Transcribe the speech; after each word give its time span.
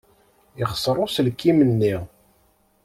Yexṣer 0.59 0.95
uselkim-nni. 1.03 1.95